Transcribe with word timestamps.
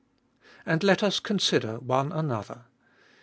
And 0.65 0.83
let 0.83 1.03
us 1.03 1.19
consider 1.19 1.75
one 1.79 2.11
another. 2.11 2.65